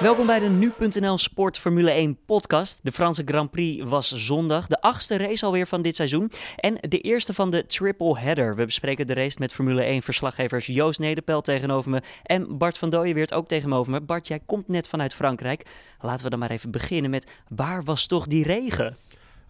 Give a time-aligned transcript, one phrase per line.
[0.00, 2.80] Welkom bij de Nu.nl Sport Formule 1 podcast.
[2.82, 6.30] De Franse Grand Prix was zondag, de achtste race alweer van dit seizoen.
[6.56, 8.56] En de eerste van de triple header.
[8.56, 12.90] We bespreken de race met Formule 1 verslaggevers Joost Nederpel tegenover me en Bart van
[12.90, 14.00] Dooyenweert ook tegenover me.
[14.00, 15.66] Bart, jij komt net vanuit Frankrijk.
[16.00, 18.96] Laten we dan maar even beginnen met waar was toch die regen?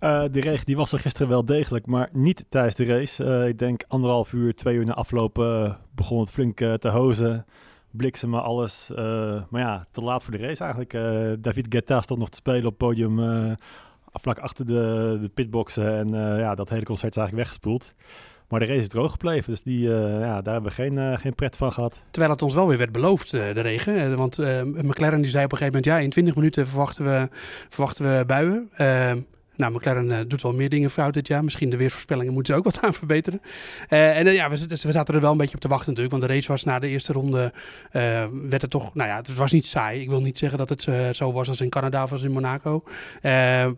[0.01, 3.25] Uh, die regen die was er gisteren wel degelijk, maar niet tijdens de race.
[3.25, 7.47] Uh, ik denk anderhalf uur, twee uur na afloop uh, begon het flink te hozen
[7.97, 8.91] bliksemen, alles.
[8.91, 8.97] Uh,
[9.51, 10.95] maar ja, te laat voor de race eigenlijk.
[10.95, 13.53] Uh, David Guetta stond nog te spelen op het podium uh,
[14.13, 15.99] vlak achter de, de pitboxen.
[15.99, 16.09] En
[16.39, 17.95] ja, dat hele concert is eigenlijk weggespoeld.
[18.49, 21.57] Maar de race is droog gebleven, dus die, ja, daar hebben we geen, geen pret
[21.57, 22.05] van gehad.
[22.11, 24.17] Terwijl het ons wel weer werd beloofd, de regen.
[24.17, 24.39] want
[24.83, 27.29] McLaren die zei op een gegeven moment, ja, in 20 minuten verwachten we,
[27.69, 28.71] verwachten we buien.
[29.57, 31.45] Nou, McLaren uh, doet wel meer dingen fout dit jaar.
[31.45, 33.41] Misschien de weersvoorspellingen moeten ze ook wat aan verbeteren.
[33.91, 36.17] Uh, en uh, ja, we, we, zaten er wel een beetje op te wachten natuurlijk.
[36.17, 37.53] Want de race was na de eerste ronde,
[38.49, 40.01] werd het toch, nou ja, het was niet saai.
[40.01, 42.83] Ik wil niet zeggen dat het zo was als in Canada of als in Monaco.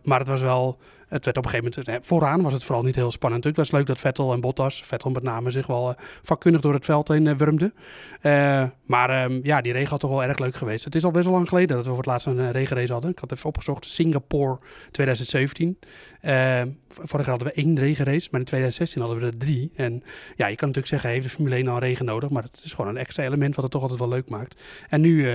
[0.03, 0.79] maar het was wel
[1.09, 3.45] het werd op een gegeven moment, vooraan was het vooral niet heel spannend.
[3.45, 6.75] Het was leuk dat Vettel en Bottas, Vettel met name, zich wel uh, vakkundig door
[6.75, 7.75] het veld heen uh, wurmden.
[8.23, 10.85] Uh, maar um, ja, die regen had toch wel erg leuk geweest.
[10.85, 13.11] Het is al best wel lang geleden dat we voor het laatst een regenrace hadden.
[13.11, 14.59] Ik had even opgezocht, Singapore
[14.91, 15.79] 2017.
[16.89, 19.73] vorig jaar hadden we één regenrace, maar in 2016 hadden we er drie.
[19.75, 20.03] En
[20.37, 22.31] ja, je kan natuurlijk zeggen, heeft de Formule 1 al regen nodig?
[22.31, 24.61] Maar het is gewoon een extra element wat het toch altijd wel leuk maakt.
[24.89, 25.27] En nu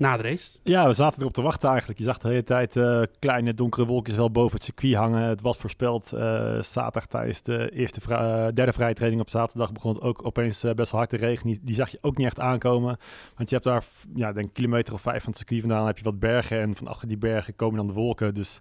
[0.00, 0.58] na de race?
[0.62, 1.98] Ja, we zaten erop te wachten eigenlijk.
[1.98, 5.22] Je zag de hele tijd uh, kleine donkere wolkjes wel boven het circuit hangen.
[5.22, 6.12] Het was voorspeld.
[6.14, 10.60] Uh, zaterdag tijdens de eerste uh, derde vrije training op zaterdag begon het ook opeens
[10.74, 11.58] best wel hard te regenen.
[11.62, 12.98] Die, zag je ook niet echt aankomen.
[13.36, 13.84] Want je hebt daar,
[14.14, 16.60] ja, denk kilometer of vijf van het circuit vandaan heb je wat bergen.
[16.60, 18.34] En van achter die bergen komen dan de wolken.
[18.34, 18.58] Dus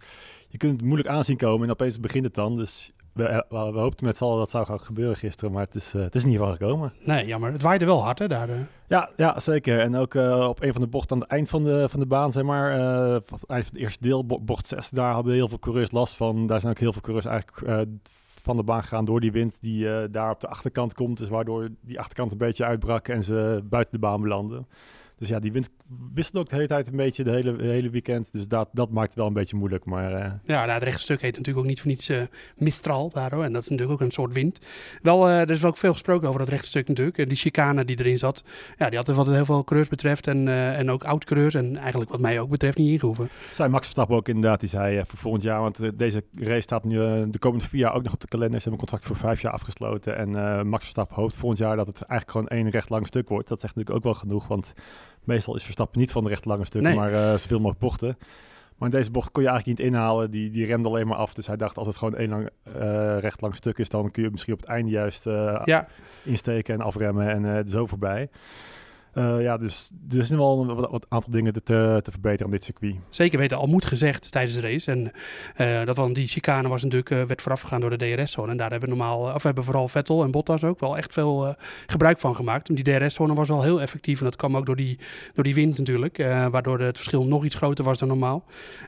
[0.50, 2.58] je kunt het moeilijk aanzien komen en opeens begint het dan.
[2.58, 2.92] Dus
[3.24, 6.02] we, we, hoopten met z'n allen dat zou gaan gebeuren gisteren, maar het is, uh,
[6.02, 6.94] het is ieder geval gekomen.
[7.06, 7.52] Nee, jammer.
[7.52, 8.50] Het waaide wel hard hè, daar.
[8.50, 8.56] Uh.
[8.88, 9.80] Ja, ja, zeker.
[9.80, 12.06] En ook uh, op een van de bochten aan het eind van de, van de
[12.06, 15.92] baan, zeg maar, eind van het eerste deel, bocht 6, daar hadden heel veel coureurs
[15.92, 16.48] last van.
[16.48, 17.88] Daar zijn ook heel veel coureurs eigenlijk
[18.42, 21.18] van de baan gegaan door die wind die daar op de achterkant komt.
[21.18, 24.68] Dus waardoor die achterkant een beetje uitbrak en ze buiten de baan belanden.
[25.20, 25.70] Dus ja, die wind
[26.14, 28.32] wisselt ook de hele tijd een beetje, de hele, hele weekend.
[28.32, 29.86] Dus dat, dat maakt het wel een beetje moeilijk.
[29.86, 30.32] Maar, uh...
[30.44, 32.22] Ja, nou, het rechtstuk heet natuurlijk ook niet voor niets uh,
[32.58, 33.44] Mistral daardoor.
[33.44, 34.60] En dat is natuurlijk ook een soort wind.
[35.02, 37.28] Wel, uh, er is wel ook veel gesproken over dat rechtstuk natuurlijk.
[37.30, 38.44] die chicane die erin zat,
[38.78, 40.28] ja, die had er wat heel veel coureurs betreft.
[40.28, 41.54] En, en ook oud-coureurs.
[41.54, 43.30] En eigenlijk wat mij ook betreft niet ingehoeven.
[43.52, 44.60] Zei Max Verstappen ook inderdaad.
[44.60, 46.96] Die zei voor volgend jaar, want deze race staat nu
[47.30, 48.62] de komende vier jaar ook nog op de kalender.
[48.62, 50.18] Ze hebben een contract voor vijf jaar afgesloten.
[50.18, 53.48] En Max Verstappen hoopt volgend jaar dat het eigenlijk gewoon één recht lang stuk wordt.
[53.48, 54.74] Dat zegt natuurlijk ook wel genoeg, want
[55.30, 58.18] Meestal is Verstappen niet van de recht lange stukken, maar uh, zoveel mogelijk bochten.
[58.80, 60.32] Maar in deze bocht kon je eigenlijk niet inhalen.
[60.32, 61.34] Die, die remde alleen maar af.
[61.34, 64.24] Dus hij dacht, als het gewoon één lang, uh, recht lang stuk is, dan kun
[64.24, 65.88] je misschien op het einde juist uh, ja.
[66.24, 68.30] insteken en afremmen en uh, zo voorbij.
[69.14, 72.64] Uh, ja, dus er zijn wel een wat, aantal dingen te, te verbeteren aan dit
[72.64, 72.96] circuit.
[73.10, 74.92] Zeker weten, al moet gezegd tijdens de race.
[74.92, 75.12] En
[75.58, 78.52] uh, dat van die chicane was natuurlijk, uh, werd voorafgegaan door de DRS-zone.
[78.52, 81.56] En daar hebben normaal, of hebben vooral Vettel en Bottas ook wel echt veel
[81.88, 82.76] gebruik van gemaakt.
[82.76, 84.20] Die DRS-zone was wel heel effectief.
[84.20, 85.00] En dat kwam ook door die,
[85.34, 86.18] door die wind natuurlijk.
[86.52, 88.46] waardoor het verschil nog iets groter was dan normaal.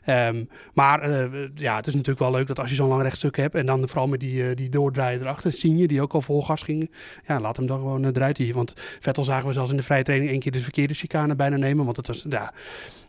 [0.08, 1.10] Um, maar
[1.56, 3.56] ja, het is natuurlijk wel leuk dat als je zo'n lang rechtstuk hebt.
[3.56, 6.62] En dan vooral met die, die doordraaien erachter, zie je, die ook al vol gas
[6.62, 6.92] ging.
[7.28, 8.54] Ja, laat hem dan gewoon eruit hier.
[8.54, 11.58] Want Vettel zagen we zelfs in de vrije training één keer de verkeerde chicane bijna
[11.58, 11.86] nemen.
[11.86, 12.54] Want het was, ja,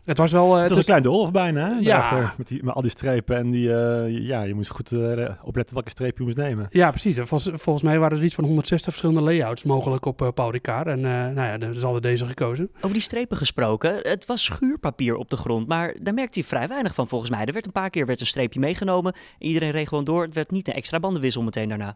[0.05, 0.55] het was wel...
[0.55, 1.79] Uh, het was een klein doolhof bijna, hè?
[1.79, 2.33] Ja.
[2.37, 3.67] met, die, met al die strepen en die...
[3.67, 6.67] Uh, ja, je moest goed uh, opletten welke streep je moest nemen.
[6.69, 7.15] Ja, precies.
[7.15, 10.87] Volgens, volgens mij waren er iets van 160 verschillende layouts mogelijk op Paul Ricard.
[10.87, 12.69] En nou ja, dus hadden deze gekozen.
[12.77, 13.95] Over die strepen gesproken.
[14.01, 17.45] Het was schuurpapier op de grond, maar daar merkte hij vrij weinig van volgens mij.
[17.45, 19.13] Er werd een paar keer werd een streepje meegenomen.
[19.39, 20.23] Iedereen reed gewoon door.
[20.23, 21.95] Het werd niet een extra bandenwissel meteen daarna.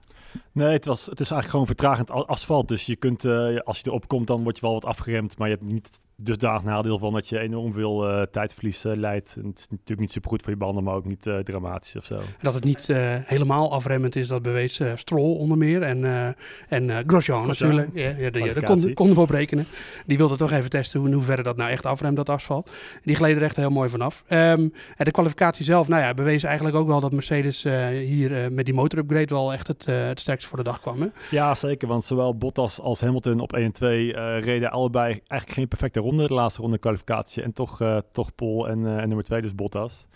[0.52, 2.68] Nee, het, was, het is eigenlijk gewoon vertragend asfalt.
[2.68, 3.26] Dus je kunt,
[3.64, 5.38] als je erop komt, dan word je wel wat afgeremd.
[5.38, 9.36] Maar je hebt niet dusdanig nadeel van dat je enorm veel uh, tijdverlies uh, leidt.
[9.36, 11.96] En het is natuurlijk niet super goed voor je banden, maar ook niet uh, dramatisch
[11.96, 12.20] of zo.
[12.42, 12.88] Dat het niet
[13.26, 15.82] helemaal afremmend is, dat bewees Stroll onder meer.
[15.82, 16.36] En,
[16.68, 17.90] en Grosjean natuurlijk.
[17.94, 19.68] Ja, ja, de, de konden, konden we op rekenen.
[20.06, 22.72] Die wilde toch even testen hoe, in hoeverre dat nou echt afremt, dat asfalt.
[23.04, 24.24] Die gleden er echt heel mooi vanaf.
[24.28, 28.66] Um, en de kwalificatie zelf, nou ja, bewees eigenlijk ook wel dat Mercedes hier met
[28.66, 31.02] die motorupgrade wel echt het, het sterkst voor de dag kwam.
[31.02, 31.08] Hè?
[31.30, 31.88] Ja, zeker.
[31.88, 36.28] Want zowel Bottas als Hamilton op 1 en 2 reden allebei eigenlijk geen perfecte ronde,
[36.28, 37.44] de laatste ronde kwalificatie.
[37.44, 40.07] En toch, uh, toch Pol en, uh, en nummer 2, dus Bottas.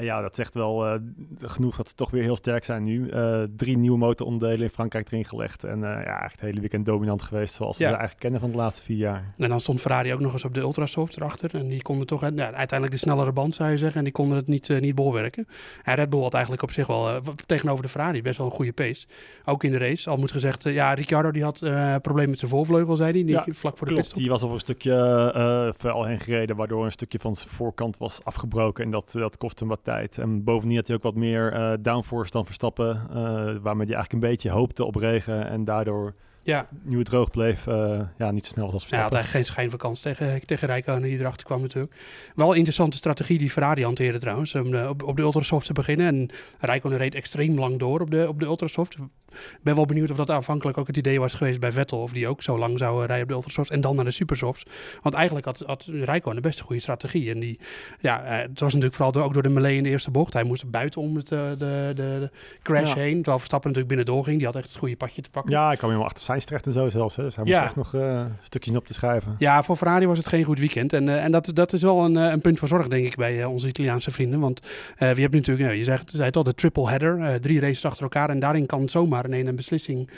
[0.00, 1.00] En ja, dat zegt wel uh,
[1.38, 3.10] genoeg dat ze toch weer heel sterk zijn nu.
[3.10, 5.64] Uh, drie nieuwe motoronderdelen in Frankrijk erin gelegd.
[5.64, 8.56] En uh, ja, echt het hele weekend dominant geweest zoals we eigenlijk kennen van de
[8.56, 9.34] laatste vier jaar.
[9.36, 11.54] En dan stond Ferrari ook nog eens op de Ultrasoft erachter.
[11.54, 13.98] En die konden toch ja, uiteindelijk de snellere band, zou je zeggen.
[13.98, 15.46] En die konden het niet, niet bolwerken.
[15.82, 18.72] En Red Bull had eigenlijk op zich wel tegenover de Ferrari best wel een goede
[18.72, 19.06] pace.
[19.44, 20.10] Ook in de race.
[20.10, 23.24] Al moet gezegd, ja, Ricciardo die had een probleem met zijn voorvleugel, zei hij.
[23.24, 24.14] Die, ja, vlak voor de klopt.
[24.14, 28.24] Die was op een stukje vuil heen gereden, waardoor een stukje van zijn voorkant was
[28.24, 28.84] afgebroken.
[28.84, 29.88] En dat, dat kostte hem wat tijd.
[30.18, 33.16] En bovendien had hij ook wat meer uh, downforce dan Verstappen, uh,
[33.62, 36.66] waarmee hij eigenlijk een beetje hoopte op regen en daardoor ja.
[36.90, 38.98] het droog bleef, uh, ja, niet zo snel als Verstappen.
[38.98, 41.94] Ja, had eigenlijk geen schijnvakantie tegen, tegen Rijkonen die erachter kwam natuurlijk.
[42.34, 45.72] Wel een interessante strategie die Ferrari hanteerde trouwens, om de, op, op de Ultrasoft te
[45.72, 46.06] beginnen.
[46.06, 48.96] En Rijkonen reed extreem lang door op de, op de Ultrasoft.
[49.30, 52.02] Ik ben wel benieuwd of dat aanvankelijk ook het idee was geweest bij Vettel.
[52.02, 54.64] Of die ook zo lang zou rijden op de Ultrasoft en dan naar de Supersofts.
[55.02, 57.30] Want eigenlijk had, had Rijkonen best een goede strategie.
[57.30, 57.58] En die,
[58.00, 60.32] ja, eh, het was natuurlijk vooral door, ook door de melee in de eerste bocht.
[60.32, 62.30] Hij moest buiten het, de, de, de,
[62.62, 63.14] crash heen.
[63.14, 64.36] Terwijl Verstappen natuurlijk binnen doorging.
[64.36, 65.52] Die had echt het goede padje te pakken.
[65.52, 67.16] Ja, hij kwam helemaal achter zijn terecht en zo zelfs.
[67.16, 67.22] Hè.
[67.22, 69.34] Dus hij moest echt nog uh, stukjes op te schrijven.
[69.38, 70.92] Ja, voor Ferrari was het geen goed weekend.
[70.92, 73.44] En, uh, en dat, dat is wel een, een punt van zorg, denk ik, bij
[73.44, 74.40] onze Italiaanse vrienden.
[74.40, 74.60] Want
[74.98, 77.40] we hebben natuurlijk, nou, je zei, zei het al, de triple header.
[77.40, 78.30] drie races achter elkaar.
[78.30, 80.10] En daarin kan zomaar in een beslissing,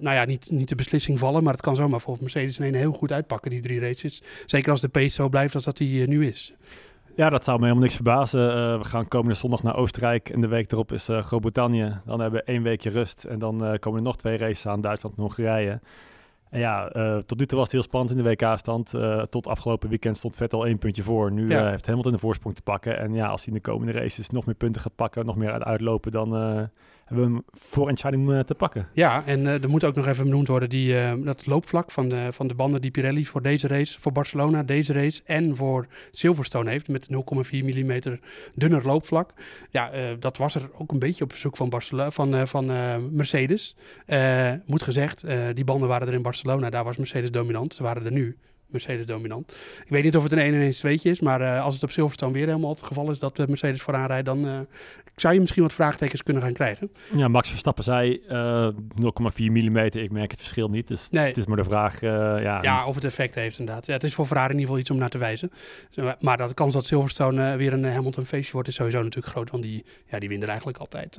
[0.00, 1.42] nou ja, niet, niet de beslissing vallen.
[1.42, 4.22] Maar het kan zomaar voor Mercedes in een heel goed uitpakken, die drie races.
[4.46, 6.54] Zeker als de pace zo blijft als dat hij nu is.
[7.14, 8.48] Ja, dat zou me helemaal niks verbazen.
[8.48, 12.00] Uh, we gaan komende zondag naar Oostenrijk en de week erop is uh, Groot-Brittannië.
[12.04, 14.80] Dan hebben we één weekje rust en dan uh, komen er nog twee races aan,
[14.80, 15.80] Duitsland en Hongarije.
[16.50, 16.88] En ja,
[17.26, 18.94] tot nu toe was het heel spannend in de WK-stand.
[19.30, 21.32] tot afgelopen weekend stond Vettel één puntje voor.
[21.32, 21.68] Nu ja.
[21.68, 22.98] heeft Hamilton de voorsprong te pakken.
[22.98, 25.64] En ja, als hij in de komende races nog meer punten gaat pakken, nog meer
[25.64, 26.30] uitlopen, dan
[27.18, 28.88] we hem voor entscheiding te pakken.
[28.92, 30.94] Ja, en er moet ook nog even benoemd worden die,
[31.24, 34.92] dat loopvlak van de, van de banden die Pirelli voor deze race, voor Barcelona, deze
[34.92, 37.16] race en voor Silverstone heeft met 0,4
[37.50, 38.18] mm
[38.54, 39.30] dunner loopvlak.
[39.70, 42.66] Ja, dat was er ook een beetje op verzoek van, Barcelona, van, van
[43.16, 43.76] Mercedes.
[44.66, 45.24] moet gezegd,
[45.54, 47.74] die banden waren er in Barcelona, daar was Mercedes dominant.
[47.74, 48.36] Ze waren er nu
[48.72, 49.52] Mercedes dominant.
[49.84, 51.82] Ik weet niet of het een 1 en 1 2 is, maar uh, als het
[51.82, 54.58] op Silverstone weer helemaal het geval is dat uh, Mercedes vooraan rijdt, dan uh,
[55.16, 56.90] zou je misschien wat vraagtekens kunnen gaan krijgen.
[57.14, 58.26] Ja, Max Verstappen zei 0,4
[59.36, 59.76] mm.
[59.76, 60.88] Ik merk het verschil niet.
[60.88, 61.26] Dus nee.
[61.26, 62.00] het is maar de vraag.
[62.00, 63.86] ja, ja, of het effect heeft inderdaad.
[63.86, 65.52] Ja, het is voor Ferrari in ieder geval iets om naar te wijzen.
[66.20, 69.50] Maar de kans dat Silverstone weer een Hamilton feestje wordt, is sowieso natuurlijk groot.
[69.50, 71.18] Want die, ja, die winnen er eigenlijk altijd.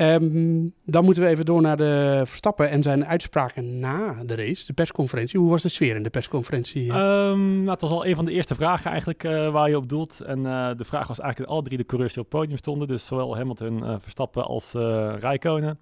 [0.00, 4.66] Um, dan moeten we even door naar de Verstappen en zijn uitspraken na de race,
[4.66, 5.40] de persconferentie.
[5.40, 6.88] Hoe was de sfeer in de persconferentie?
[6.88, 9.88] Um, nou, het was al een van de eerste vragen eigenlijk uh, waar je op
[9.88, 10.20] doelt.
[10.20, 12.88] En uh, de vraag was eigenlijk alle drie de coureurs die op het podium stonden.
[12.88, 14.72] Dus zowel Hamilton, uh, Verstappen als
[15.20, 15.78] Rijkonen.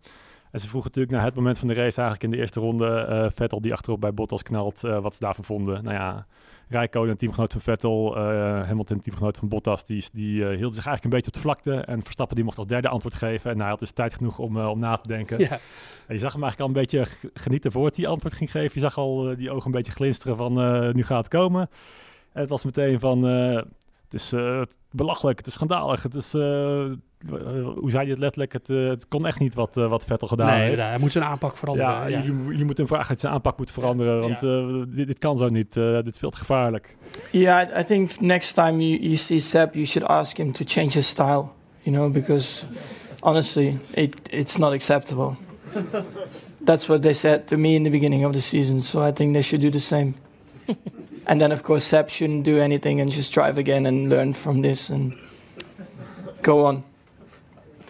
[0.50, 3.30] En ze vroegen natuurlijk naar het moment van de race eigenlijk in de eerste ronde
[3.34, 5.84] Vettel die achterop bij Bottas knalt, wat ze daarvan vonden.
[5.84, 6.26] Nou ja,
[6.68, 8.22] Rijkonen, teamgenoot van Vettel, uh,
[8.66, 11.74] Hamilton, teamgenoot van Bottas, die, die uh, hield zich eigenlijk een beetje op de vlakte.
[11.74, 13.50] En Verstappen die mocht als derde antwoord geven.
[13.50, 15.38] En hij had dus tijd genoeg om, uh, om na te denken.
[15.38, 15.58] Ja.
[16.06, 18.70] En je zag hem eigenlijk al een beetje genieten voordat hij antwoord ging geven.
[18.74, 20.52] Je zag al die ogen een beetje glinsteren van
[20.94, 21.68] nu gaat het komen.
[22.32, 23.20] En het was meteen van,
[24.04, 24.32] het is
[24.90, 26.34] belachelijk, het is schandalig, het is
[27.28, 28.52] eh, hoe zei je het letterlijk?
[28.52, 30.76] Het, uh, het kon echt niet wat, uh, wat Vettel gedaan nee, heeft.
[30.76, 31.92] Nee, hij moet zijn aanpak veranderen.
[31.92, 32.22] Ja, ja.
[32.22, 34.20] Jullie, jullie moeten hem vragen dat zijn aanpak moet veranderen.
[34.20, 34.84] Want ja.
[34.96, 35.72] dit, dit, kan zo niet.
[35.74, 36.96] dit is veel te gevaarlijk.
[37.30, 40.90] Yeah, I think next time you, you see Seb, you should ask him to change
[40.90, 41.48] his style.
[41.82, 42.64] You know, because
[43.20, 45.36] honestly, it, it's not acceptable.
[46.66, 48.82] That's what they said to me in the beginning of the season.
[48.82, 50.14] So I think they should do the same.
[51.24, 54.62] and then, of course, Seb shouldn't do anything and just drive again and learn from
[54.62, 55.14] this and
[56.42, 56.84] go on.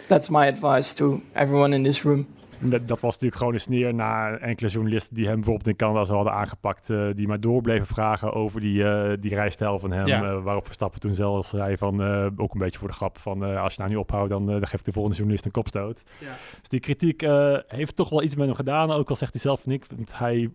[0.08, 2.26] That's my advice to everyone in this room.
[2.58, 6.04] Dat, dat, was natuurlijk gewoon een sneer naar enkele journalisten die hem bijvoorbeeld in Canada
[6.04, 6.88] zo hadden aangepakt.
[6.88, 10.06] Uh, die maar door bleven vragen over die, uh, die rijstijl van hem.
[10.06, 10.22] Ja.
[10.22, 12.02] Uh, waarop Verstappen toen zelfs zei van,
[12.36, 14.78] ook een beetje voor de grap van als je nou niet ophoudt, dan, dan geef
[14.78, 16.02] ik de volgende journalist een kopstoot.
[16.20, 16.26] Ja.
[16.58, 17.20] Dus die kritiek
[17.66, 18.90] heeft toch wel iets met hem gedaan.
[18.90, 20.50] Ook al zegt hij zelf ik, want hij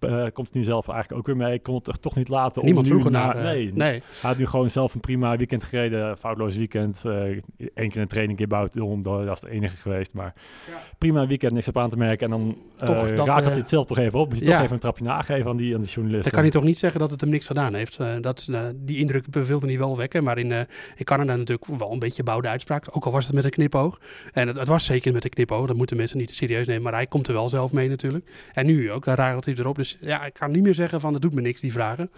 [0.00, 1.54] uh, komt nu zelf eigenlijk ook weer mee.
[1.54, 2.64] Ik kon het toch niet laten.
[2.64, 3.36] Niemand vroeg naar.
[3.36, 3.90] nee, nee.
[3.90, 6.18] Hij had nu gewoon zelf een prima weekend gereden.
[6.18, 7.02] Foutloos weekend.
[7.04, 9.02] Eén uh, keer een training in buiten.
[9.02, 10.14] Dat is het enige geweest.
[10.14, 10.34] Maar
[10.70, 10.78] ja.
[10.98, 12.24] prima weekend, niks op aan te merken.
[12.24, 14.28] En dan toch, uh, raakt het zelf toch even op.
[14.28, 16.22] Moet je toch even een trapje nageven aan die, aan die journalist.
[16.22, 17.98] Dan kan hij toch niet zeggen dat het hem niks gedaan heeft.
[18.20, 20.24] dat, die indruk wilde hij wel wekken.
[20.24, 20.52] Maar in,
[20.96, 22.86] in Canada natuurlijk wel een beetje bouwde uitspraak.
[22.90, 24.00] Ook al was het met een knipoog.
[24.32, 25.66] En het, het was zeker met een knipoog.
[25.66, 26.82] Dat moeten mensen niet serieus nemen.
[26.82, 28.30] Maar hij komt er wel zelf mee natuurlijk.
[28.52, 29.04] En nu ook.
[29.04, 29.76] Dan raakt hij erop.
[29.76, 32.10] Dus Dus ja, ik kan niet meer zeggen van het doet me niks, die vragen.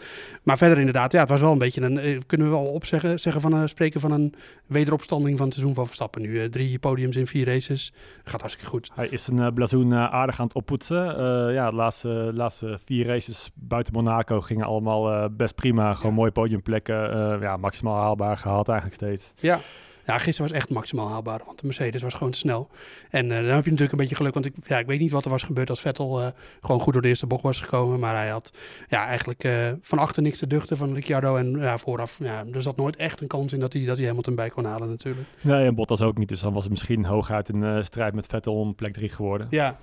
[0.43, 3.21] Maar verder inderdaad, ja, het was wel een beetje een, eh, kunnen we wel opzeggen,
[3.21, 4.35] zeggen van, uh, spreken van een
[4.67, 6.29] wederopstanding van het seizoen van Verstappen nu.
[6.29, 7.93] Uh, drie podiums in vier races,
[8.25, 8.91] gaat hartstikke goed.
[8.95, 11.05] Hij is een blazoen aardig aan het oppoetsen.
[11.53, 15.95] ja, de laatste, laatste vier races buiten Monaco gingen allemaal best prima.
[15.95, 16.97] Gewoon mooie podiumplekken,
[17.41, 19.33] ja, maximaal haalbaar gehad eigenlijk steeds.
[19.37, 19.61] Ja.
[20.07, 22.69] Ja, gisteren was echt maximaal haalbaar, want de Mercedes was gewoon te snel.
[23.11, 25.11] En uh, dan heb je natuurlijk een beetje geluk, want ik, ja, ik weet niet
[25.11, 26.27] wat er was gebeurd als Vettel uh,
[26.61, 28.01] gewoon goed door de eerste bocht was gekomen.
[28.01, 28.53] Maar hij had
[28.89, 31.37] ja, eigenlijk uh, van achter niks te duchten van Ricciardo.
[31.37, 34.07] En ja, vooraf, ja, er zat nooit echt een kans in dat hij, dat hij
[34.07, 35.27] Hamilton bij kon halen natuurlijk.
[35.41, 38.59] Nee, en Bottas ook niet, dus dan was het misschien hooguit een strijd met Vettel
[38.61, 39.47] om plek 3 geworden.
[39.51, 39.77] Ja,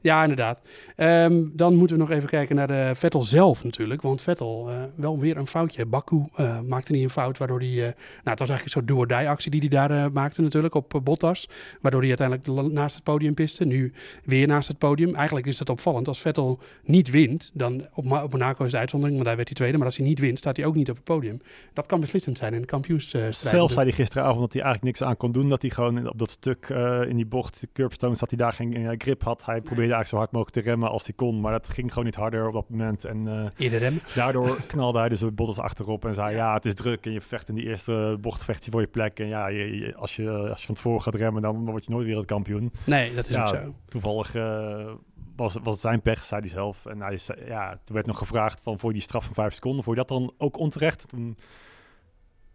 [0.00, 0.60] ja, inderdaad.
[0.96, 4.02] Um, dan moeten we nog even kijken naar de Vettel zelf natuurlijk.
[4.02, 5.86] Want Vettel, uh, wel weer een foutje.
[5.86, 7.68] Baku uh, maakte niet een fout, waardoor hij...
[7.68, 11.48] Uh, nou, het was eigenlijk soort do-or-die actie die hij daar maakte natuurlijk op Bottas.
[11.80, 13.64] Waardoor hij uiteindelijk naast het podium piste.
[13.64, 13.92] Nu
[14.24, 15.14] weer naast het podium.
[15.14, 16.08] Eigenlijk is dat opvallend.
[16.08, 19.56] Als Vettel niet wint, dan op, op Monaco is de uitzondering, want daar werd hij
[19.56, 19.76] tweede.
[19.76, 21.40] Maar als hij niet wint, staat hij ook niet op het podium.
[21.72, 23.36] Dat kan beslissend zijn in de kampioensstrijd.
[23.36, 25.48] Zelf zei hij gisteravond dat hij eigenlijk niks aan kon doen.
[25.48, 26.68] Dat hij gewoon op dat stuk
[27.08, 29.44] in die bocht, de curbstone, dat hij daar geen grip had.
[29.44, 31.40] Hij probeerde eigenlijk zo hard mogelijk te remmen als hij kon.
[31.40, 33.04] Maar dat ging gewoon niet harder op dat moment.
[33.04, 36.34] En uh, daardoor knalde hij dus de Bottas achterop en zei...
[36.34, 38.86] ja, het is druk en je vecht in die eerste bocht vecht je voor je
[38.86, 39.18] plek.
[39.18, 42.06] En ja, je, als, je, als je van tevoren gaat remmen, dan word je nooit
[42.06, 42.72] wereldkampioen.
[42.84, 43.74] Nee, dat is ja, ook zo.
[43.88, 44.34] Toevallig...
[44.34, 44.90] Uh,
[45.36, 46.86] was, was het zijn pech, zei hij zelf.
[46.86, 49.84] En hij zei, ja, toen werd nog gevraagd van voor die straf van vijf seconden,
[49.84, 51.08] voor je dat dan ook onterecht?
[51.08, 51.36] Toen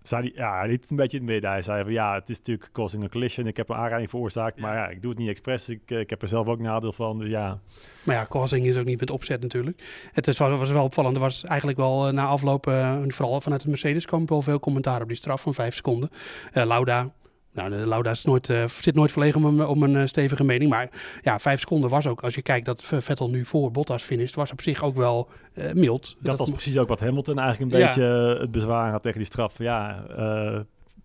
[0.04, 1.52] zei hij, ja, hij liet een beetje in het midden.
[1.52, 3.48] Hij zei van ja, het is natuurlijk causing a collision.
[3.48, 5.70] Ik heb een aanrijding veroorzaakt, maar ja, ik doe het niet expres.
[5.70, 7.60] Ik, eh, ik heb er zelf ook nadeel van, dus ja.
[8.04, 9.84] Maar ja, causing is ook niet met opzet natuurlijk.
[10.12, 11.16] Het is, was wel opvallend.
[11.16, 14.60] Er was eigenlijk wel uh, na afloop, uh, vooral vanuit het Mercedes, kwam wel veel
[14.60, 16.10] commentaar op die straf van vijf seconden.
[16.54, 17.14] Lauda,
[17.54, 20.70] nou, de Lauda is nooit, uh, zit nooit verlegen om, om een uh, stevige mening.
[20.70, 20.90] Maar
[21.22, 24.52] ja, vijf seconden was ook, als je kijkt dat Vettel nu voor Bottas finisht, was
[24.52, 26.16] op zich ook wel uh, mild.
[26.20, 27.86] Dat, dat, was precies ook wat Hamilton eigenlijk een ja.
[27.86, 29.58] beetje het bezwaar had tegen die straf.
[29.58, 30.06] Ja,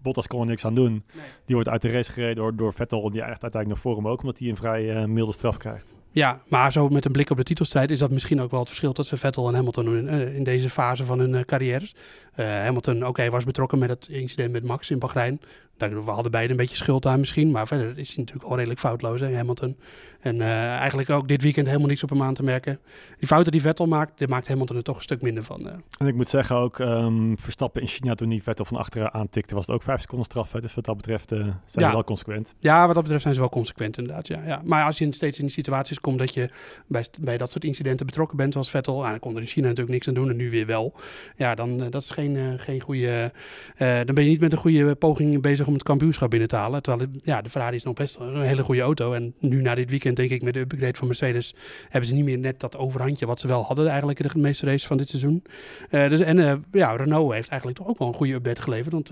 [0.02, 0.92] Bottas kon er niks aan doen.
[0.92, 1.24] Nee.
[1.44, 4.08] Die wordt uit de race gereden door, door Vettel, die echt uiteindelijk nog voor hem
[4.08, 5.86] ook, omdat hij een vrij milde straf krijgt.
[6.18, 8.68] Ja, maar zo met een blik op de titelstrijd is dat misschien ook wel het
[8.68, 11.94] verschil tussen Vettel en Hamilton in, in deze fase van hun carrières.
[12.34, 15.40] Hamilton, oké, was betrokken met het incident met Max in Bahrein
[15.78, 17.50] we hadden beide een beetje schuld aan misschien.
[17.50, 19.76] Maar verder is hij natuurlijk wel redelijk foutloos, hè, Hamilton.
[20.20, 22.78] En uh, eigenlijk ook dit weekend helemaal niks op hem aan te merken.
[23.18, 25.66] Die fouten die Vettel maakt, daar maakt Hamilton er toch een stuk minder van.
[25.66, 25.72] Uh.
[25.98, 29.54] En ik moet zeggen ook, um, Verstappen in China toen niet Vettel van achteren aantikte,
[29.54, 30.52] was het ook vijf seconden straf.
[30.52, 30.60] Hè?
[30.60, 31.86] Dus wat dat betreft zijn ja.
[31.86, 32.54] ze wel consequent.
[32.58, 34.26] Ja, wat dat betreft zijn ze wel consequent inderdaad.
[34.26, 34.60] Ja, ja.
[34.64, 36.48] Maar als je steeds in die situaties komt dat je
[36.86, 39.66] bij, bij dat soort incidenten betrokken bent, zoals Vettel, en dan kon er in China
[39.66, 40.94] natuurlijk niks aan doen en nu weer wel.
[41.36, 43.32] Ja, dan dat is geen, geen goede,
[43.78, 46.82] dan ben je niet met een goede poging bezig om het kampioenschap binnen te halen.
[46.82, 49.12] Terwijl ja, de Ferrari is nog best een hele goede auto.
[49.12, 51.54] En nu na dit weekend denk ik met de upgrade van Mercedes
[51.88, 54.66] hebben ze niet meer net dat overhandje wat ze wel hadden eigenlijk in de meeste
[54.66, 55.42] races van dit seizoen.
[55.90, 58.92] Dus, en ja, Renault heeft eigenlijk toch ook wel een goede update geleverd.
[58.92, 59.06] Want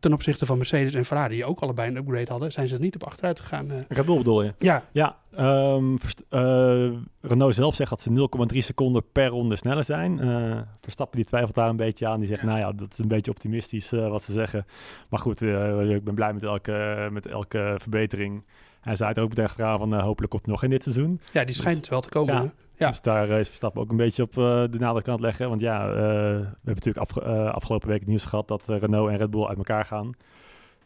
[0.00, 2.80] ten opzichte van Mercedes en Ferrari, die ook allebei een upgrade hadden, zijn ze er
[2.80, 3.70] niet op achteruit gegaan.
[3.88, 4.54] Red Bull bedoel je?
[4.58, 4.84] Ja.
[4.92, 5.98] Ja, Um,
[6.30, 10.24] uh, Renault zelf zegt dat ze 0,3 seconden per ronde sneller zijn.
[10.24, 12.18] Uh, Verstappen die twijfelt daar een beetje aan.
[12.18, 14.66] Die zegt, nou ja, dat is een beetje optimistisch uh, wat ze zeggen.
[15.08, 18.44] Maar goed, ik ben blij met elke, met elke verbetering.
[18.80, 21.20] Hij zei het ook meteen van hopelijk komt het nog in dit seizoen.
[21.32, 22.34] Ja, die schijnt dus, wel te komen.
[22.34, 22.88] Ja, ja.
[22.88, 25.48] Dus daar is Verstappen ook een beetje op de nadruk aan het leggen.
[25.48, 27.20] Want ja, we hebben natuurlijk afge
[27.50, 30.10] afgelopen week het nieuws gehad dat Renault en Red Bull uit elkaar gaan.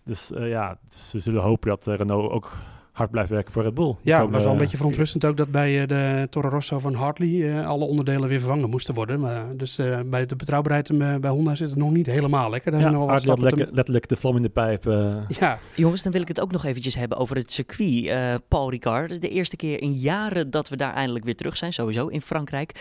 [0.04, 2.52] Dus ja, ze zullen hopen dat Renault ook
[2.92, 3.96] hard blijft werken voor Red Bull.
[4.02, 6.94] Ja, het was wel een beetje verontrustend ook dat bij uh, de Toro Rosso van
[6.94, 9.20] Hartley uh, alle onderdelen weer vervangen moesten worden.
[9.20, 12.72] Maar, dus uh, bij de betrouwbaarheid bij Honda zit het nog niet helemaal lekker.
[12.72, 13.74] Daar ja, nog Hartley had lekker, te...
[13.74, 14.84] letterlijk de vlam in de pijp.
[15.28, 15.58] Ja.
[15.76, 18.10] Jongens, dan wil ik het ook nog eventjes hebben over het circuit.
[18.48, 22.06] Paul Ricard, de eerste keer in jaren dat we daar eindelijk weer terug zijn, sowieso
[22.06, 22.80] in Frankrijk.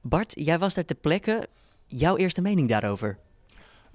[0.00, 1.46] Bart, jij was daar ter plekke.
[1.86, 3.18] Jouw eerste mening daarover?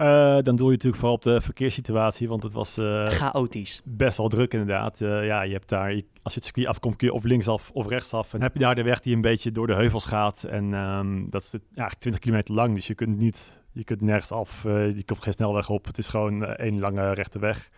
[0.01, 2.77] Uh, dan doe je natuurlijk vooral op de verkeerssituatie, want het was...
[2.77, 3.81] Uh, Chaotisch.
[3.85, 4.99] Best wel druk inderdaad.
[4.99, 7.71] Uh, ja, je hebt daar, je, als je het circuit afkomt, kun je of linksaf
[7.73, 8.33] of rechtsaf.
[8.33, 10.43] En heb je daar de weg die een beetje door de heuvels gaat.
[10.43, 14.31] En um, dat is ja, 20 kilometer lang, dus je kunt niet, je kunt nergens
[14.31, 14.63] af.
[14.63, 15.85] je komt geen snelweg op.
[15.85, 17.69] Het is gewoon één lange rechte weg.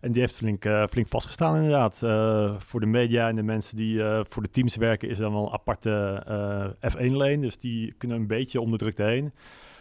[0.00, 1.98] En die heeft flink, flink vastgestaan inderdaad.
[2.64, 5.44] voor de media en de mensen die voor de teams werken is er dan wel
[5.44, 6.22] een aparte
[6.90, 7.38] F1-lane.
[7.38, 9.32] Dus die kunnen een beetje om de drukte heen.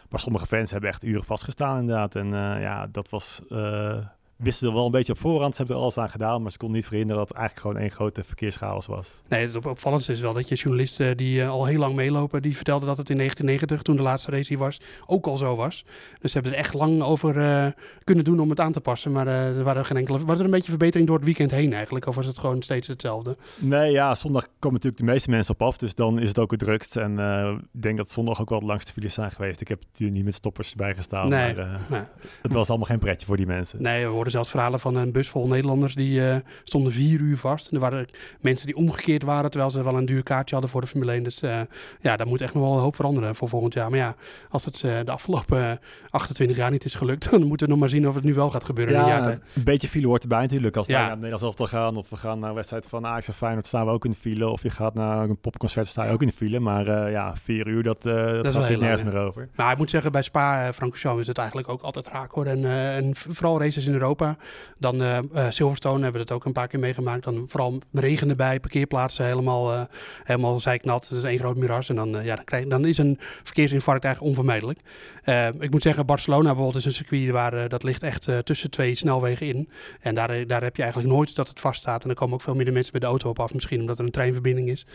[0.10, 2.16] Maar sommige fans hebben echt uren vastgestaan inderdaad.
[2.16, 3.98] En uh, ja, dat was uh,
[4.39, 5.51] wisten ze wel een beetje op voorhand.
[5.51, 7.84] Ze hebben er alles aan gedaan, maar ze konden niet verhinderen dat het eigenlijk gewoon
[7.84, 9.22] één grote verkeerschaos was.
[9.27, 12.55] Nee, het opvallendste is wel dat je journalisten die uh, al heel lang meelopen, die
[12.55, 15.86] vertelden dat het in 1990, toen de laatste race hier was, ook al zo was.
[16.19, 17.65] Dus ze hebben er echt lang over uh,
[18.03, 19.12] kunnen doen om het aan te passen.
[19.12, 20.25] Maar uh, er waren geen enkele.
[20.25, 22.08] Was er een beetje verbetering door het weekend heen eigenlijk?
[22.08, 23.38] Of was het gewoon steeds hetzelfde?
[23.58, 25.77] Nee, ja, zondag komen natuurlijk de meeste mensen op af.
[25.77, 26.98] Dus dan is het ook het drukst.
[26.98, 27.19] En
[27.74, 29.62] ik denk dat zondag ook wel de langste files zijn geweest.
[29.62, 31.29] Ik heb natuurlijk niet met stoppers bijgestaan.
[31.29, 32.01] Nee, maar nee.
[32.41, 33.81] het was allemaal geen pretje voor die mensen.
[33.81, 36.21] Nee, we hoorden zelfs verhalen van een bus vol Nederlanders die
[36.63, 37.71] stonden vier uur vast.
[37.71, 38.05] Er waren
[38.41, 41.24] mensen die omgekeerd waren terwijl ze wel een duur kaartje hadden voor de Formule 1.
[41.24, 41.39] Dus
[42.01, 43.89] ja, daar moet echt nog wel een hoop veranderen voor volgend jaar.
[43.89, 44.15] Maar ja,
[44.50, 48.07] als het de afgelopen 28 jaar niet is gelukt, dan moeten we nog maar zien
[48.07, 48.93] of het nu wel gaat gebeuren.
[48.93, 50.77] Ja, een beetje file hoort erbij natuurlijk.
[50.77, 53.36] Als we naar Nederlands elftal gaan of we gaan naar een wedstrijd van Ajax of
[53.36, 54.50] Feyenoord, staan we ook in de file.
[54.50, 56.59] Of je gaat naar een popconcert, sta je ook in de file.
[56.59, 59.50] Maar ja, vier uur, dat, dat, dat gaat nergens meer over.
[59.55, 62.45] Maar ik moet zeggen, bij Spa, Francorchamps is het eigenlijk ook altijd raak hoor.
[62.45, 64.18] En, en vooral races in Europa.
[64.77, 65.01] Dan
[65.49, 67.23] Silverstone hebben we het ook een paar keer meegemaakt.
[67.23, 69.88] Dan vooral regen erbij, parkeerplaatsen helemaal,
[70.23, 71.07] helemaal zeiknat.
[71.09, 71.89] Dat is één groot miras.
[71.89, 74.79] En dan, ja, dan, krijg, dan is een verkeersinfarct eigenlijk onvermijdelijk.
[75.59, 79.47] ik moet zeggen, Barcelona bijvoorbeeld is een circuit waar dat ligt echt tussen twee snelwegen
[79.47, 79.69] in.
[79.99, 82.01] En daar, daar heb je eigenlijk nooit dat het vaststaat.
[82.01, 83.53] En dan komen ook veel minder mensen bij de auto op af.
[83.53, 84.85] Misschien omdat er een treinverbinding is.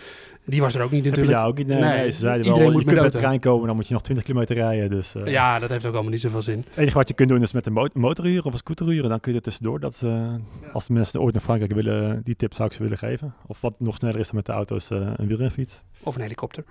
[0.44, 1.36] Die was er ook niet natuurlijk.
[1.36, 1.66] Ja, ook niet.
[1.66, 4.02] Nee, nee, ze zeiden wel, moet je met de trein komen, dan moet je nog
[4.02, 4.90] 20 kilometer rijden.
[4.90, 6.64] Dus, uh, ja, dat heeft ook allemaal niet zoveel zin.
[6.68, 9.08] Het enige wat je kunt doen is met een mo motorhuur of een scooterhuur.
[9.14, 9.80] Dan kun je er tussendoor.
[9.80, 10.34] Dat, uh,
[10.72, 13.34] als de mensen ooit naar Frankrijk willen, die tip zou ik ze willen geven.
[13.46, 15.84] Of wat nog sneller is dan met de auto's, uh, een wielrenfiets.
[16.02, 16.64] Of een helikopter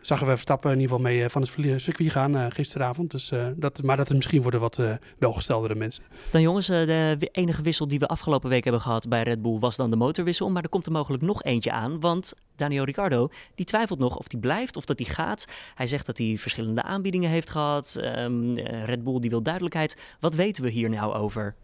[0.00, 3.10] zagen we Verstappen in ieder geval mee van het circuit gaan gisteravond.
[3.10, 4.80] Dus, dat, maar dat is misschien voor de wat
[5.18, 6.04] welgesteldere mensen.
[6.30, 9.76] Dan jongens, de enige wissel die we afgelopen week hebben gehad bij Red Bull was
[9.76, 10.50] dan de motorwissel.
[10.50, 14.28] Maar er komt er mogelijk nog eentje aan, want Daniel Ricciardo die twijfelt nog of
[14.28, 15.44] die blijft of dat hij gaat.
[15.74, 18.00] Hij zegt dat hij verschillende aanbiedingen heeft gehad.
[18.18, 19.96] Um, Red Bull die wil duidelijkheid.
[20.20, 21.54] Wat weten we hier nou over?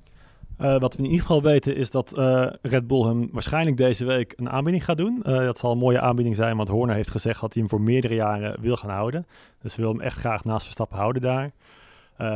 [0.60, 4.04] Uh, wat we in ieder geval weten is dat uh, Red Bull hem waarschijnlijk deze
[4.04, 5.22] week een aanbieding gaat doen.
[5.26, 7.80] Uh, dat zal een mooie aanbieding zijn, want Horner heeft gezegd dat hij hem voor
[7.80, 9.26] meerdere jaren wil gaan houden.
[9.62, 11.50] Dus we willen hem echt graag naast Verstappen houden daar.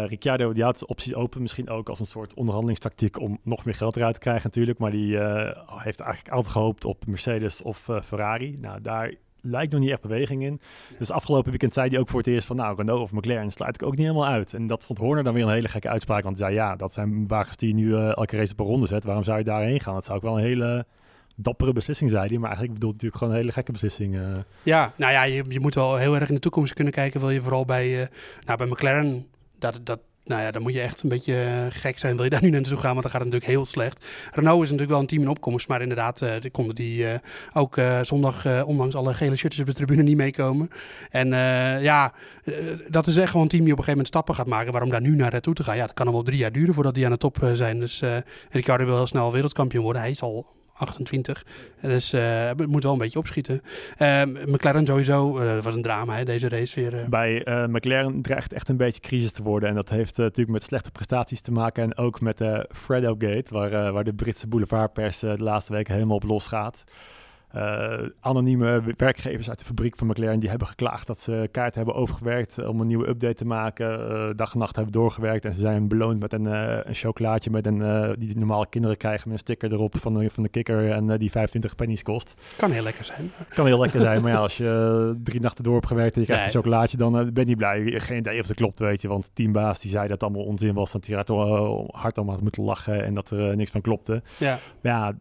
[0.07, 3.97] Ricciardo die houdt opties open, misschien ook als een soort onderhandelingstactiek om nog meer geld
[3.97, 4.79] eruit te krijgen natuurlijk.
[4.79, 5.19] Maar die
[5.67, 8.59] heeft eigenlijk altijd gehoopt op Mercedes of Ferrari.
[8.61, 10.61] Nou, daar lijkt nog niet echt beweging in.
[10.99, 13.75] Dus afgelopen weekend zei hij ook voor het eerst van nou, Renault of McLaren sluit
[13.75, 14.55] ik ook niet helemaal uit.
[14.55, 16.93] En dat vond Horner dan weer een hele gekke uitspraak, want hij zei ja, dat
[16.93, 19.05] zijn wagens die je nu elke race een ronde zet.
[19.05, 19.95] Waarom zou je daarheen gaan?
[19.95, 20.87] Dat zou ook wel een hele
[21.37, 22.29] dappere beslissing, hij.
[22.29, 24.19] Maar eigenlijk bedoelt natuurlijk gewoon een hele gekke beslissing.
[24.63, 27.21] Ja, nou ja, je, je moet wel heel erg in de toekomst kunnen kijken.
[27.21, 28.09] Wil je vooral bij,
[28.45, 29.27] nou, bij McLaren
[29.59, 32.15] dat, dat, nou ja, dan moet je echt een beetje eh, gek zijn.
[32.15, 32.91] Wil je daar nu naartoe gaan?
[32.91, 34.05] Want dan gaat het natuurlijk heel slecht.
[34.31, 35.69] Renault is natuurlijk wel een team in opkomst.
[35.69, 37.15] Maar inderdaad, uh, konden die uh,
[37.53, 40.71] ook zondag, ondanks alle gele shirtjes op de tribune, niet meekomen.
[41.11, 41.29] En
[41.83, 42.13] ja,
[42.89, 44.73] dat is echt gewoon een team die op een gegeven moment stappen gaat maken.
[44.73, 45.77] Waarom daar nu naar naartoe te gaan?
[45.77, 47.81] Ja, het kan allemaal drie jaar duren voordat die aan de top zijn.
[47.81, 48.03] Dus
[48.51, 50.03] Ricardo wil heel snel wereldkampioen worden.
[50.03, 50.47] Hij is al
[50.81, 51.45] 28.
[51.81, 53.63] Dus uh, het moet wel een beetje opschieten.
[53.99, 57.07] Uh, McLaren sowieso, uh, was een drama hè, deze race weer.
[57.09, 59.69] Bij McLaren dreigt echt een beetje crisis te worden.
[59.69, 61.83] En dat heeft natuurlijk met slechte prestaties te maken.
[61.83, 66.17] En ook met de Fredo Gate, waar, waar de Britse boulevardpers de laatste week helemaal
[66.17, 66.85] op los gaat.
[67.57, 71.95] Uh, anonieme werkgevers uit de fabriek van McLaren die hebben geklaagd dat ze kaart hebben
[71.95, 74.11] overgewerkt om een nieuwe update te maken.
[74.11, 77.51] Uh, dag en nacht hebben doorgewerkt en ze zijn beloond met een, uh, een chocolaatje
[77.51, 80.91] met een, die normale kinderen krijgen met een sticker erop van de, van de kikker
[80.91, 82.35] en die 25 pennies kost.
[82.57, 83.31] Kan heel lekker zijn.
[83.49, 86.27] Kan heel lekker zijn, maar ja, als je drie nachten door hebt gewerkt en je
[86.27, 88.01] krijgt een chocolaatje, dan ben je niet blij.
[88.01, 90.75] Geen idee of het klopt, weet je, want teambaas die zei dat het allemaal onzin
[90.75, 91.17] was, dat hij
[91.87, 94.23] hard om had moeten lachen en dat er niks van klopte.
[94.39, 94.59] Ja.
[94.83, 95.15] Maar ja,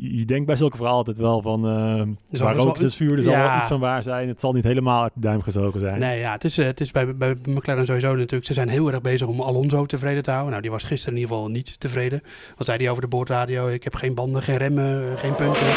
[0.00, 3.32] je denkt bij zulke verhalen altijd wel van uh, waar rook is vuur, er zal
[3.32, 4.28] wel iets van waar zijn.
[4.28, 5.98] Het zal niet helemaal uit de duim gezogen zijn.
[5.98, 8.92] Nee, ja, het is, uh, het is bij, bij McLaren sowieso natuurlijk, ze zijn heel
[8.92, 10.50] erg bezig om Alonso tevreden te houden.
[10.50, 12.22] Nou, die was gisteren in ieder geval niet tevreden.
[12.56, 13.68] Wat zei hij over de boordradio?
[13.68, 15.66] Ik heb geen banden, geen remmen, geen punten.
[15.66, 15.68] I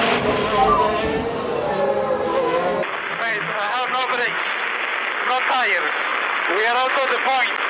[3.78, 4.48] have no brakes,
[5.30, 5.96] no tires.
[6.56, 7.68] We are out of the points.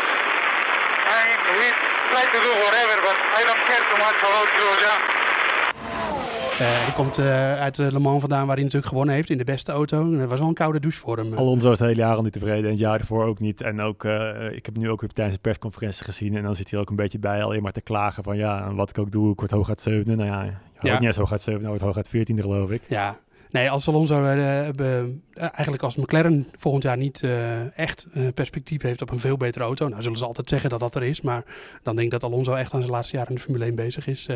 [1.18, 1.68] And we
[2.12, 5.25] try to do whatever, but I don't care too much about Grosjean.
[6.62, 9.44] Uh, die komt uh, uit Le Mans vandaan, waar hij natuurlijk gewonnen heeft in de
[9.44, 10.18] beste auto.
[10.18, 11.34] Dat was wel een koude douche voor hem.
[11.34, 13.62] Alonso is het hele jaar al niet tevreden en het jaar ervoor ook niet.
[13.62, 14.04] En ook,
[14.52, 16.36] ik heb nu ook weer tijdens de persconferentie gezien.
[16.36, 18.90] En dan zit hij ook een beetje bij alleen maar te klagen van ja, wat
[18.90, 20.16] ik ook doe, ik word hooguit zevende.
[20.16, 20.44] Nou ja,
[20.82, 20.94] ja.
[20.94, 22.82] niet eens hooguit zevende, nou wordt hooguit veertiende geloof ik.
[22.88, 23.18] Ja,
[23.56, 24.68] Nee, als Alonso uh,
[25.36, 29.88] eigenlijk als McLaren volgend jaar niet uh, echt perspectief heeft op een veel betere auto.
[29.88, 31.22] Nou zullen ze altijd zeggen dat dat er is.
[31.22, 31.44] Maar
[31.84, 34.08] dan denk ik dat Alonso echt aan zijn laatste jaar in de Formule 1 bezig
[34.08, 34.30] is.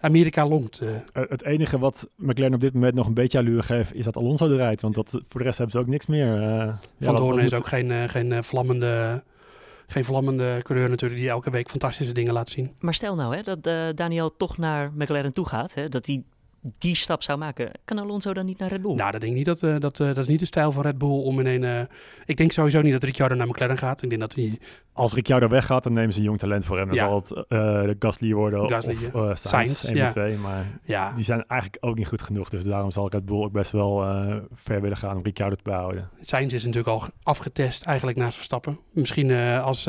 [0.00, 0.80] Amerika longt.
[1.12, 4.52] Het enige wat McLaren op dit moment nog een beetje allure geeft is dat Alonso
[4.52, 4.80] eruit.
[4.80, 6.26] Want dat, voor de rest hebben ze ook niks meer.
[7.00, 9.22] Van ja, Doorn is ook geen, geen vlammende
[9.86, 12.74] geen vlammende coureur natuurlijk die elke week fantastische dingen laat zien.
[12.78, 16.22] Maar stel nou hè, dat uh, Daniel toch naar McLaren toe gaat, hè, dat hij
[16.78, 17.70] die stap zou maken.
[17.84, 18.94] Kan Alonso dan niet naar Red Bull?
[18.94, 19.46] Nou, dat denk ik niet.
[19.46, 21.62] Dat, uh, dat, uh, dat is niet de stijl van Red Bull om in een...
[21.62, 21.80] Uh,
[22.24, 24.02] ik denk sowieso niet dat Ricciardo naar McLaren gaat.
[24.02, 24.58] Ik denk dat hij...
[24.92, 26.86] Als Ricciardo weggaat, dan nemen ze een jong talent voor hem.
[26.86, 27.04] Dan ja.
[27.04, 30.10] zal het de Gasly worden Gasly, of uh, Sainz, Sainz, een ja.
[30.10, 30.36] twee.
[30.36, 31.12] Maar ja.
[31.12, 32.48] die zijn eigenlijk ook niet goed genoeg.
[32.48, 33.98] Dus daarom zal Red Bull ook best wel
[34.54, 36.10] ver willen gaan om Ricciardo te behouden.
[36.20, 38.78] Sainz is natuurlijk al afgetest eigenlijk naast Verstappen.
[38.90, 39.88] Misschien als,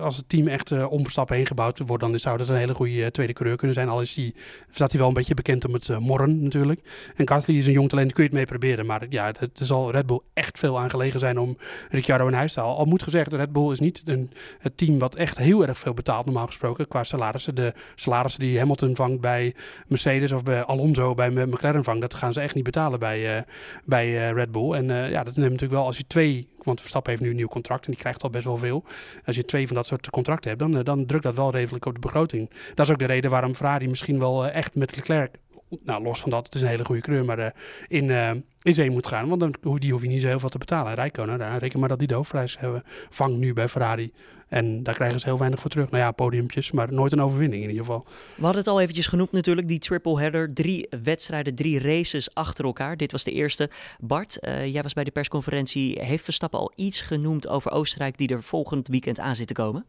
[0.00, 3.10] als het team echt om Verstappen heen gebouwd wordt, dan zou dat een hele goede
[3.10, 3.88] tweede coureur kunnen zijn.
[3.88, 4.34] Al is die,
[4.70, 6.80] staat hij wel een beetje bekend om het morren natuurlijk.
[7.16, 8.86] En Gasly is een jong talent, kun je het mee proberen.
[8.86, 11.56] Maar ja, het, zal Red Bull echt veel aan gelegen zijn om
[11.90, 12.76] Ricciardo in huis te halen.
[12.76, 15.94] Al moet gezegd, Red Bull is niet een, het team wat echt heel erg veel
[15.94, 17.54] betaalt normaal gesproken qua salarissen.
[17.54, 19.54] De salarissen die Hamilton vangt bij
[19.86, 23.42] Mercedes of bij Alonso bij McLaren vangt, dat gaan ze echt niet betalen bij, uh,
[23.84, 24.72] bij uh, Red Bull.
[24.72, 27.36] En uh, ja, dat neemt natuurlijk wel als je twee want Verstappen heeft nu een
[27.36, 28.84] nieuw contract en die krijgt al best wel veel.
[29.24, 31.94] Als je twee van dat soort contracten hebt, dan, dan drukt dat wel redelijk op
[31.94, 32.50] de begroting.
[32.74, 35.38] Dat is ook de reden waarom Ferrari misschien wel echt met Leclerc
[35.82, 37.46] nou, los van dat, het is een hele goede kleur, maar uh,
[37.88, 38.30] in, uh,
[38.62, 39.28] in zee moet gaan.
[39.28, 40.94] Want dan, die hoef je niet zo heel veel te betalen.
[40.94, 44.12] Rijkonen, daar reken maar dat die de hoofdprijs hebben, vangt nu bij Ferrari.
[44.48, 45.90] En daar krijgen ze heel weinig voor terug.
[45.90, 48.04] Nou ja, podiumpjes, maar nooit een overwinning in ieder geval.
[48.36, 50.52] We hadden het al eventjes genoemd natuurlijk, die triple header.
[50.54, 52.96] Drie wedstrijden, drie races achter elkaar.
[52.96, 53.70] Dit was de eerste.
[54.00, 56.02] Bart, uh, jij was bij de persconferentie.
[56.02, 59.84] Heeft Verstappen al iets genoemd over Oostenrijk die er volgend weekend aan zit te komen?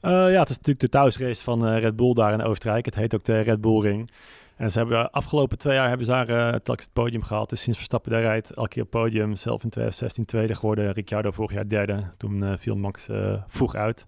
[0.00, 2.84] ja, het is natuurlijk de thuisrace van Red Bull daar in Oostenrijk.
[2.84, 4.10] Het heet ook de Red Bull Ring.
[4.56, 7.50] En ze hebben de afgelopen twee jaar hebben ze daar uh, telkens het podium gehaald.
[7.50, 9.36] Dus sinds Verstappen daar rijdt, elke keer podium.
[9.36, 10.92] Zelf in 2016 tweede geworden.
[10.92, 12.04] Ricciardo vorig jaar derde.
[12.16, 14.04] Toen uh, viel Max uh, vroeg uit.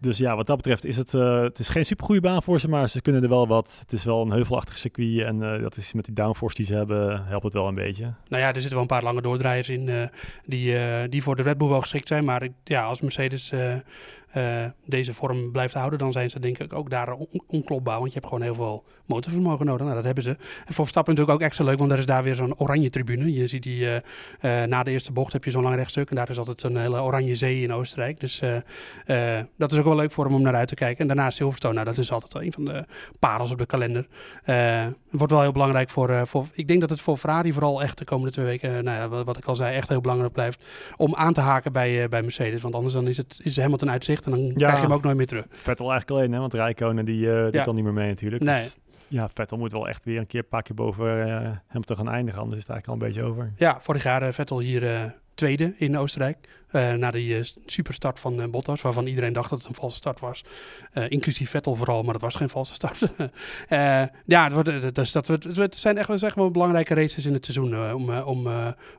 [0.00, 2.88] Dus ja, wat dat betreft is het, het is geen supergoeie baan voor ze, maar
[2.88, 3.76] ze kunnen er wel wat.
[3.80, 7.26] Het is wel een heuvelachtig circuit en dat is met die downforce die ze hebben,
[7.26, 8.02] helpt het wel een beetje.
[8.28, 10.10] Nou ja, er zitten wel een paar lange doordraaiers in
[10.44, 10.76] die,
[11.08, 12.24] die voor de Red Bull wel geschikt zijn.
[12.24, 13.52] Maar ja, als Mercedes
[14.84, 17.98] deze vorm blijft houden, dan zijn ze denk ik ook daar on onklopbaar.
[17.98, 19.82] Want je hebt gewoon heel veel motorvermogen nodig.
[19.82, 20.30] Nou, dat hebben ze.
[20.30, 23.32] En voor Verstappen natuurlijk ook extra leuk, want er is daar weer zo'n oranje tribune.
[23.32, 23.86] Je ziet die,
[24.66, 27.02] na de eerste bocht heb je zo'n lang rechtstuk en daar is altijd zo'n hele
[27.02, 28.20] oranje zee in Oostenrijk.
[28.20, 28.42] Dus
[29.56, 30.98] dat is ook wel leuk voor hem om naar uit te kijken.
[30.98, 32.84] En daarna Silverstone, nou, dat is altijd wel een van de
[33.18, 34.06] parels op de kalender.
[35.10, 38.04] Wordt wel heel belangrijk voor, voor, ik denk dat het voor Ferrari vooral echt de
[38.04, 40.64] komende twee weken, nou ja, wat, ik al zei, echt heel belangrijk blijft
[40.96, 42.62] om aan te haken bij, bij Mercedes.
[42.62, 45.02] Want anders dan is het is Hamilton uitzicht en dan ja, krijg je hem ook
[45.02, 45.46] nooit meer terug.
[45.50, 46.38] Vettel eigenlijk alleen, hè?
[46.38, 47.64] want Rijkonen die doet ja.
[47.64, 48.42] dan niet meer mee natuurlijk.
[48.42, 48.62] Nee.
[48.62, 52.40] Dus ja, Vettel moet wel echt weer een keer keer boven hem te gaan eindigen,
[52.40, 53.52] anders is het eigenlijk al een beetje over.
[53.56, 56.38] Ja, vorig jaar Vettel hier tweede in Oostenrijk.
[56.72, 59.96] Uh, na die uh, superstart van uh, Bottas, waarvan iedereen dacht dat het een valse
[59.96, 60.44] start was.
[61.08, 62.98] inclusief Vettel vooral, maar dat was geen valse start.
[64.24, 67.44] ja, het, wordt, dus dat, het, het zijn echt, echt wel belangrijke races in het
[67.44, 67.94] seizoen.
[67.94, 68.48] om, om,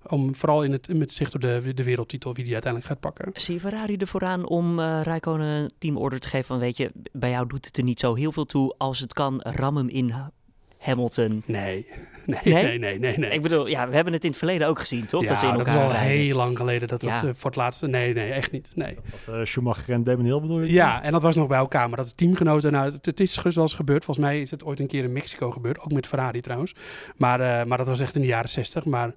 [0.08, 3.30] om vooral in het, met zicht op de, de wereldtitel, wie die uiteindelijk gaat pakken.
[3.34, 6.92] Zie je Ferrari er vooraan om uh, Rijkonen een teamorder te geven van, weet je,
[7.12, 8.76] bij jou doet het er niet zo heel veel toe.
[8.78, 10.14] Als het kan, ram hem in
[10.78, 11.44] Hamilton.
[11.46, 11.86] Nee.
[12.30, 14.80] Nee, nee, nee, nee, nee, Ik bedoel, ja, we hebben het in het verleden ook
[14.80, 15.22] gezien, toch?
[15.24, 17.14] Ja, dat, ze in dat is al heel lang geleden dat ja.
[17.14, 17.88] dat uh, voor het laatste...
[17.88, 18.72] Nee, nee, echt niet.
[18.76, 18.96] Nee.
[18.96, 20.72] Dat was uh, Schumacher en Damon Hill bedoel je?
[20.72, 21.88] Ja, en dat was nog bij elkaar.
[21.88, 22.72] Maar dat is teamgenoten...
[22.72, 24.06] Nou, het, het is wel eens gebeurd.
[24.06, 25.80] Volgens mij is het ooit een keer in Mexico gebeurd.
[25.80, 26.76] Ook met Ferrari trouwens.
[27.18, 28.86] Maar, uh, maar dat was echt in de jaren zestig.
[28.86, 29.14] Maar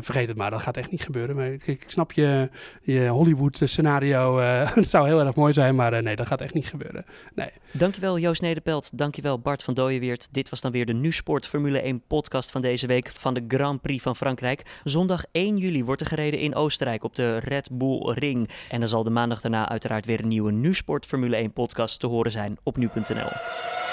[0.00, 1.36] vergeet het maar, dat gaat echt niet gebeuren.
[1.36, 2.50] Maar ik, ik snap je,
[2.82, 4.38] je Hollywood scenario.
[4.80, 7.04] het zou heel erg mooi zijn, maar nee, dat gaat echt niet gebeuren.
[7.34, 7.50] Nee.
[7.72, 8.98] Dankjewel Joost Nederpelt.
[8.98, 10.28] Dankjewel Bart van Dooyeweert.
[10.30, 13.44] Dit was dan weer de Nu Sport Formule 1 podcast van deze week van de
[13.48, 14.62] Grand Prix van Frankrijk.
[14.84, 18.48] Zondag 1 juli wordt er gereden in Oostenrijk op de Red Bull Ring.
[18.68, 22.00] En dan zal de maandag daarna uiteraard weer een nieuwe Nu Sport Formule 1 podcast
[22.00, 23.85] te horen zijn op nu.nl.